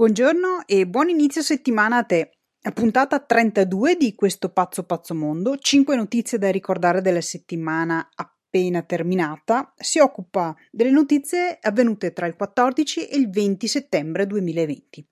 [0.00, 2.38] Buongiorno e buon inizio settimana a te.
[2.72, 9.74] Puntata 32 di questo pazzo pazzo mondo, 5 notizie da ricordare della settimana appena terminata,
[9.76, 15.06] si occupa delle notizie avvenute tra il 14 e il 20 settembre 2020.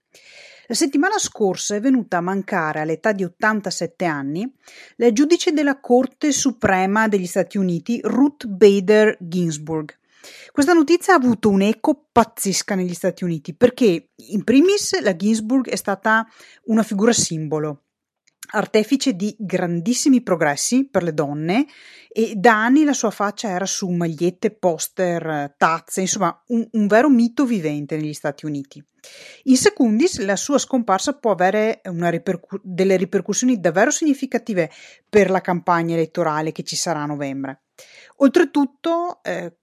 [0.68, 4.50] La settimana scorsa è venuta a mancare all'età di 87 anni
[4.96, 9.97] la giudice della Corte Suprema degli Stati Uniti Ruth Bader Ginsburg
[10.52, 15.76] questa notizia ha avuto un'eco pazzesca negli Stati Uniti perché, in primis, la Ginsburg è
[15.76, 16.26] stata
[16.64, 17.84] una figura simbolo,
[18.50, 21.66] artefice di grandissimi progressi per le donne
[22.08, 27.10] e da anni la sua faccia era su magliette, poster, tazze, insomma un, un vero
[27.10, 28.82] mito vivente negli Stati Uniti.
[29.44, 34.70] In secundis, la sua scomparsa può avere ripercu- delle ripercussioni davvero significative
[35.08, 37.62] per la campagna elettorale che ci sarà a novembre.
[38.20, 39.58] Oltretutto, eh,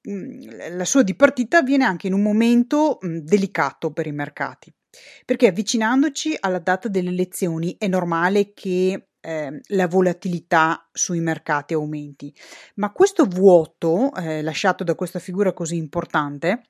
[0.72, 4.74] la sua dipartita avviene anche in un momento mh, delicato per i mercati,
[5.26, 12.34] perché avvicinandoci alla data delle elezioni è normale che eh, la volatilità sui mercati aumenti,
[12.76, 16.62] ma questo vuoto eh, lasciato da questa figura così importante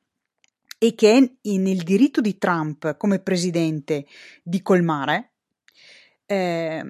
[0.80, 4.05] e che è nel diritto di Trump come presidente
[4.42, 5.34] di colmare,
[6.25, 6.83] eh,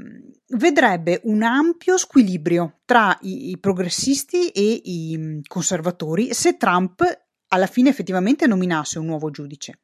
[0.50, 7.68] vedrebbe un ampio squilibrio tra i, i progressisti e i mm, conservatori se Trump alla
[7.68, 9.80] fine effettivamente nominasse un nuovo giudice.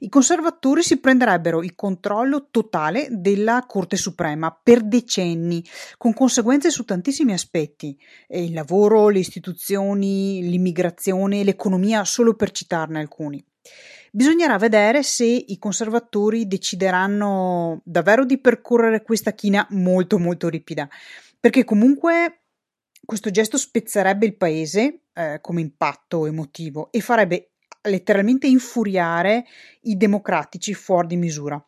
[0.00, 5.62] I conservatori si prenderebbero il controllo totale della Corte Suprema per decenni,
[5.98, 13.44] con conseguenze su tantissimi aspetti, il lavoro, le istituzioni, l'immigrazione, l'economia, solo per citarne alcuni.
[14.12, 20.88] Bisognerà vedere se i conservatori decideranno davvero di percorrere questa china molto molto ripida,
[21.38, 22.40] perché comunque
[23.04, 27.52] questo gesto spezzerebbe il paese eh, come impatto emotivo e farebbe
[27.82, 29.44] letteralmente infuriare
[29.82, 31.64] i democratici fuori di misura.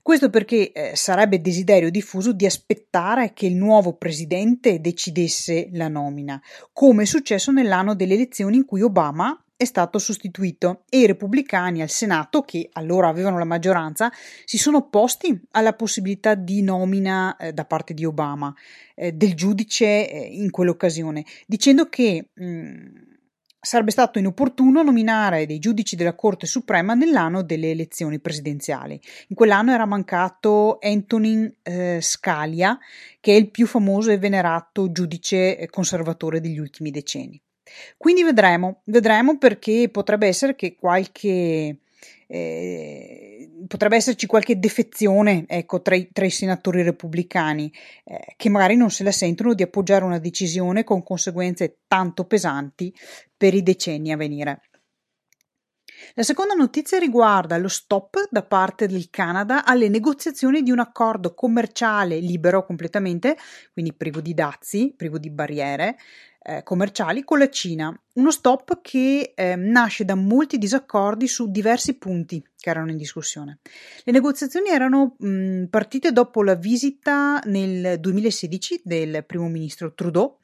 [0.00, 6.40] Questo perché eh, sarebbe desiderio diffuso di aspettare che il nuovo presidente decidesse la nomina,
[6.72, 11.80] come è successo nell'anno delle elezioni in cui Obama è stato sostituito e i repubblicani
[11.80, 14.12] al Senato, che allora avevano la maggioranza,
[14.44, 18.54] si sono opposti alla possibilità di nomina eh, da parte di Obama
[18.94, 22.86] eh, del giudice eh, in quell'occasione, dicendo che mh, mm,
[23.58, 29.00] sarebbe stato inopportuno nominare dei giudici della Corte Suprema nell'anno delle elezioni presidenziali.
[29.28, 32.78] In quell'anno era mancato Antonin eh, Scalia,
[33.20, 37.40] che è il più famoso e venerato giudice eh, conservatore degli ultimi decenni.
[37.96, 41.78] Quindi vedremo, vedremo perché potrebbe essere che qualche
[42.28, 47.72] eh, potrebbe esserci qualche defezione ecco, tra, i, tra i senatori repubblicani
[48.04, 52.92] eh, che magari non se la sentono di appoggiare una decisione con conseguenze tanto pesanti
[53.36, 54.62] per i decenni a venire.
[56.14, 61.34] La seconda notizia riguarda lo stop da parte del Canada alle negoziazioni di un accordo
[61.34, 63.36] commerciale libero completamente,
[63.72, 65.96] quindi privo di dazi, privo di barriere,
[66.48, 67.92] eh, commerciali con la Cina.
[68.14, 73.58] Uno stop che eh, nasce da molti disaccordi su diversi punti che erano in discussione.
[74.04, 80.38] Le negoziazioni erano mh, partite dopo la visita nel 2016 del primo ministro Trudeau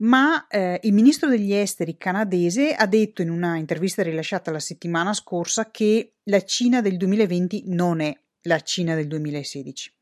[0.00, 5.12] ma eh, il ministro degli esteri canadese ha detto in una intervista rilasciata la settimana
[5.12, 9.92] scorsa che la Cina del 2020 non è la Cina del 2016.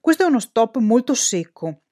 [0.00, 1.82] Questo è uno stop molto secco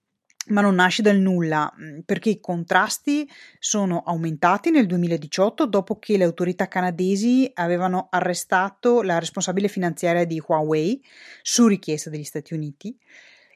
[0.49, 3.29] ma non nasce dal nulla, mm, perché i contrasti
[3.59, 10.43] sono aumentati nel 2018 dopo che le autorità canadesi avevano arrestato la responsabile finanziaria di
[10.45, 11.03] Huawei
[11.43, 12.97] su richiesta degli Stati Uniti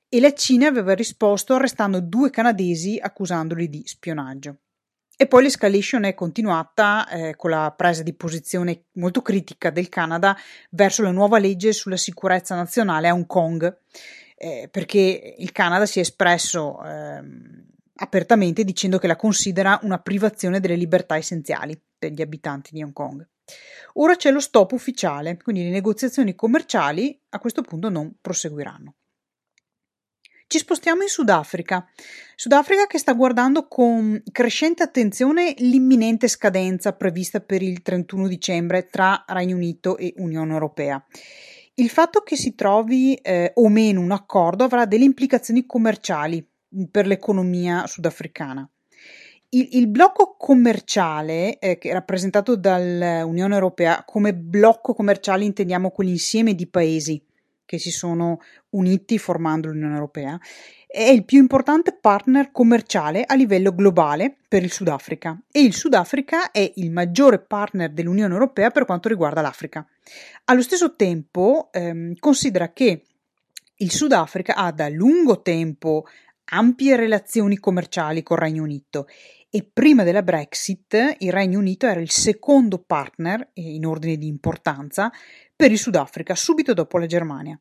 [0.08, 4.58] e la Cina aveva risposto arrestando due canadesi accusandoli di spionaggio.
[5.16, 10.36] E poi l'escalation è continuata eh, con la presa di posizione molto critica del Canada
[10.70, 13.78] verso la nuova legge sulla sicurezza nazionale a Hong Kong
[14.42, 17.22] eh, perché il Canada si è espresso eh,
[17.94, 22.92] apertamente dicendo che la considera una privazione delle libertà essenziali per gli abitanti di Hong
[22.92, 23.24] Kong.
[23.94, 28.94] Ora c'è lo stop ufficiale, quindi le negoziazioni commerciali a questo punto non proseguiranno.
[30.48, 31.88] Ci spostiamo in Sudafrica.
[32.34, 39.24] Sudafrica che sta guardando con crescente attenzione l'imminente scadenza prevista per il 31 dicembre tra
[39.28, 41.02] Regno Unito e Unione Europea.
[41.82, 46.84] Il fatto che si trovi eh, o meno un accordo avrà delle implicazioni commerciali mm,
[46.84, 48.70] per l'economia sudafricana.
[49.48, 57.20] Il, il blocco commerciale, eh, rappresentato dall'Unione Europea, come blocco commerciale intendiamo quell'insieme di paesi
[57.64, 58.38] che si sono
[58.70, 60.38] uniti formando l'Unione Europea,
[60.86, 66.52] è il più importante partner commerciale a livello globale per il Sudafrica e il Sudafrica
[66.52, 69.84] è il maggiore partner dell'Unione Europea per quanto riguarda l'Africa.
[70.44, 73.04] Allo stesso tempo ehm, considera che
[73.76, 76.04] il Sudafrica ha da lungo tempo
[76.52, 79.06] ampie relazioni commerciali col Regno Unito
[79.50, 85.10] e prima della Brexit il Regno Unito era il secondo partner in ordine di importanza
[85.54, 87.58] per il Sudafrica, subito dopo la Germania.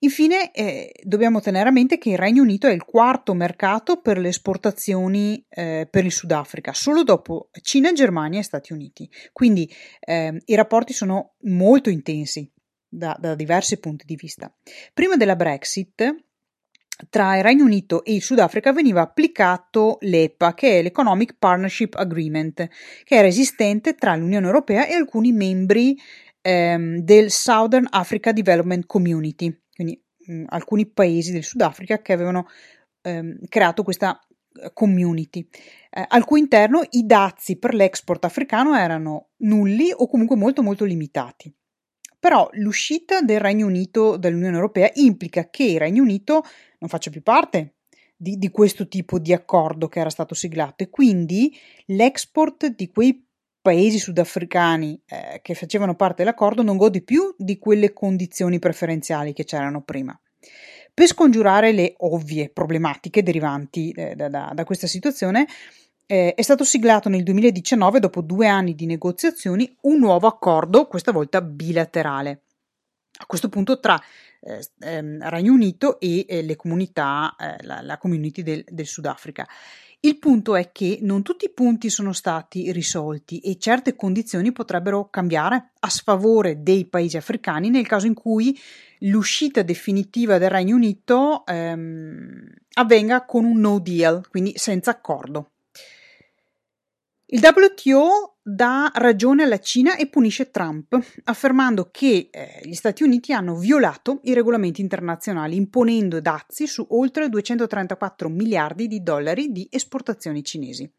[0.00, 4.18] Infine, eh, dobbiamo tenere a mente che il Regno Unito è il quarto mercato per
[4.18, 9.10] le esportazioni eh, per il Sudafrica, solo dopo Cina, Germania e Stati Uniti.
[9.32, 9.68] Quindi
[9.98, 12.48] eh, i rapporti sono molto intensi
[12.88, 14.54] da, da diversi punti di vista.
[14.94, 16.14] Prima della Brexit,
[17.10, 22.68] tra il Regno Unito e il Sudafrica veniva applicato l'EPA, che è l'Economic Partnership Agreement,
[23.02, 25.96] che era esistente tra l'Unione Europea e alcuni membri
[26.40, 32.48] ehm, del Southern Africa Development Community, quindi mh, alcuni paesi del Sudafrica che avevano
[33.02, 34.18] ehm, creato questa
[34.60, 35.48] eh, community,
[35.90, 40.84] eh, al cui interno i dazi per l'export africano erano nulli o comunque molto molto
[40.84, 41.54] limitati.
[42.18, 46.42] Però l'uscita del Regno Unito dall'Unione Europea implica che il Regno Unito
[46.80, 47.76] non faccia più parte
[48.16, 53.27] di, di questo tipo di accordo che era stato siglato e quindi l'export di quei
[53.68, 59.44] paesi sudafricani eh, che facevano parte dell'accordo non gode più di quelle condizioni preferenziali che
[59.44, 60.18] c'erano prima.
[60.94, 65.46] Per scongiurare le ovvie problematiche derivanti eh, da, da, da, questa situazione,
[66.06, 71.12] eh, è stato siglato nel 2019, dopo due anni di negoziazioni, un nuovo accordo, questa
[71.12, 72.44] volta bilaterale.
[73.20, 74.00] A questo punto tra
[74.40, 79.46] eh, ehm, Regno Unito e eh, le comunità, eh, la, la, community del, del Sudafrica.
[80.00, 85.08] Il punto è che non tutti i punti sono stati risolti e certe condizioni potrebbero
[85.10, 88.56] cambiare a sfavore dei paesi africani nel caso in cui
[89.00, 95.50] l'uscita definitiva del Regno Unito ehm, avvenga con un no deal, quindi senza accordo.
[97.30, 103.34] Il WTO dà ragione alla Cina e punisce Trump, affermando che eh, gli Stati Uniti
[103.34, 110.42] hanno violato i regolamenti internazionali, imponendo dazi su oltre 234 miliardi di dollari di esportazioni
[110.42, 110.90] cinesi.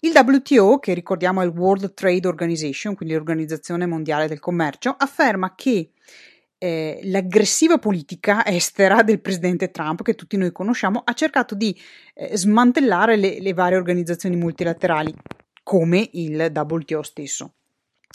[0.00, 5.54] Il WTO, che ricordiamo è il World Trade Organization, quindi l'Organizzazione Mondiale del Commercio, afferma
[5.54, 5.92] che
[6.58, 11.78] eh, l'aggressiva politica estera del presidente Trump, che tutti noi conosciamo, ha cercato di
[12.14, 15.14] eh, smantellare le, le varie organizzazioni multilaterali,
[15.74, 17.54] come il WTO stesso.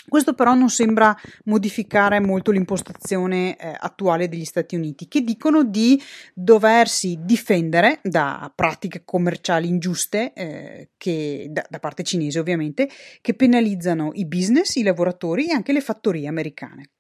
[0.08, 1.14] Questo però non sembra
[1.44, 6.02] modificare molto l'impostazione eh, attuale degli Stati Uniti, che dicono di
[6.34, 12.90] doversi difendere da pratiche commerciali ingiuste, eh, che, da, da, parte cinese ovviamente,
[13.20, 16.92] che penalizzano i business, i lavoratori e anche le fattorie americane.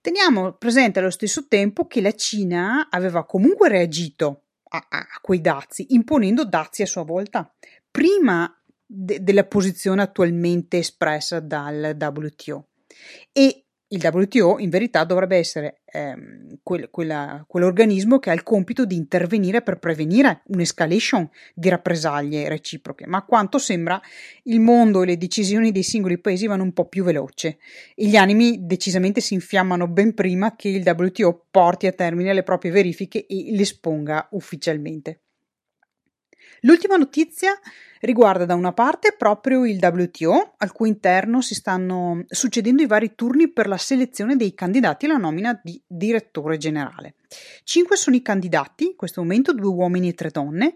[0.00, 5.86] Teniamo presente allo stesso tempo che la Cina aveva comunque reagito a, a quei dazi,
[5.90, 7.48] imponendo dazi a sua volta.
[7.92, 8.52] Prima
[8.86, 12.68] de- della posizione attualmente espressa dal WTO.
[13.32, 13.64] E
[13.94, 18.96] il WTO in verità dovrebbe essere ehm, quel, quella, quell'organismo che ha il compito di
[18.96, 24.00] intervenire per prevenire un'escalation di rappresaglie reciproche, ma a quanto sembra
[24.44, 27.58] il mondo e le decisioni dei singoli paesi vanno un po' più veloce
[27.94, 32.42] e gli animi decisamente si infiammano ben prima che il WTO porti a termine le
[32.42, 35.20] proprie verifiche e le esponga ufficialmente.
[36.64, 37.58] L'ultima notizia
[38.00, 43.14] riguarda da una parte proprio il WTO, al cui interno si stanno succedendo i vari
[43.14, 47.16] turni per la selezione dei candidati alla nomina di direttore generale.
[47.64, 50.72] Cinque sono i candidati, in questo momento due uomini e tre donne,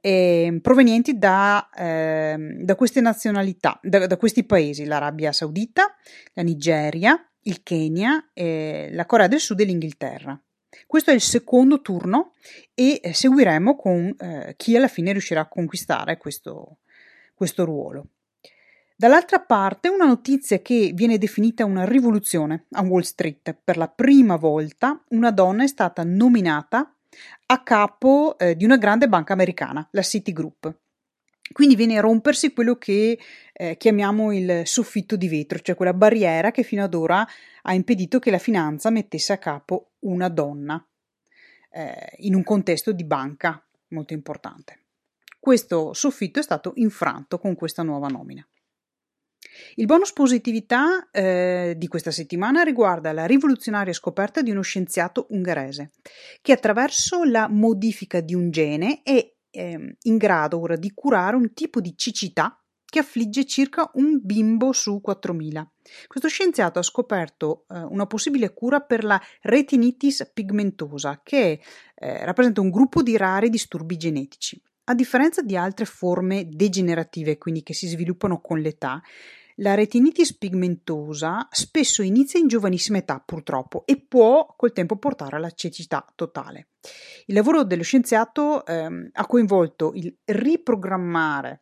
[0.00, 5.94] eh, provenienti da, eh, da, queste nazionalità, da, da, questi paesi, l'Arabia Saudita,
[6.32, 10.40] la Nigeria, il Kenya, eh, la Corea del Sud e l'Inghilterra.
[10.86, 12.32] Questo è il secondo turno
[12.74, 16.78] e eh, seguiremo con eh, chi alla fine riuscirà a conquistare questo,
[17.34, 18.08] questo ruolo.
[18.96, 23.56] Dall'altra parte, una notizia che viene definita una rivoluzione a Wall Street.
[23.62, 26.92] Per la prima volta una donna è stata nominata
[27.46, 30.74] a capo eh, di una grande banca americana, la Citigroup.
[31.52, 33.18] Quindi viene a rompersi quello che
[33.52, 37.26] eh, chiamiamo il soffitto di vetro, cioè quella barriera che fino ad ora
[37.62, 40.84] ha impedito che la finanza mettesse a capo una donna
[41.70, 44.84] eh, in un contesto di banca molto importante.
[45.38, 48.46] Questo soffitto è stato infranto con questa nuova nomina.
[49.74, 55.92] Il bonus positività eh, di questa settimana riguarda la rivoluzionaria scoperta di uno scienziato ungherese
[56.42, 61.52] che attraverso la modifica di un gene è eh, in grado ora di curare un
[61.52, 65.70] tipo di cecità che affligge circa un bimbo su 4000.
[66.06, 71.60] Questo scienziato ha scoperto eh, una possibile cura per la retinitis pigmentosa, che
[71.94, 74.60] eh, rappresenta un gruppo di rari disturbi genetici.
[74.84, 79.02] A differenza di altre forme degenerative, quindi che si sviluppano con l'età,
[79.60, 85.50] la retinitis pigmentosa spesso inizia in giovanissima età, purtroppo, e può col tempo portare alla
[85.50, 86.68] cecità totale.
[87.26, 91.60] Il lavoro dello scienziato ehm, ha coinvolto il riprogrammare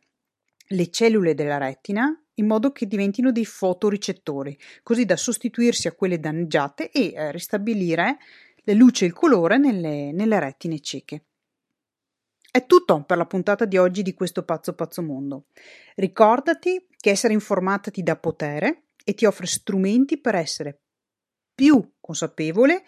[0.69, 6.19] le cellule della retina in modo che diventino dei fotoricettori, così da sostituirsi a quelle
[6.19, 8.17] danneggiate e eh, ristabilire
[8.63, 11.23] la luce e il colore nelle, nelle retine cieche.
[12.49, 15.45] È tutto per la puntata di oggi di questo pazzo pazzo mondo.
[15.95, 20.79] Ricordati che essere informata ti dà potere e ti offre strumenti per essere
[21.53, 22.83] più consapevole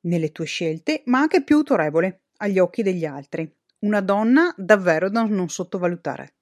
[0.00, 3.50] nelle tue scelte, ma anche più autorevole agli occhi degli altri.
[3.80, 6.34] Una donna davvero da non sottovalutare.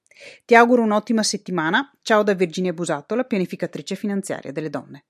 [0.45, 1.91] Ti auguro un'ottima settimana.
[2.01, 5.01] Ciao da Virginia Busato, la pianificatrice finanziaria delle donne.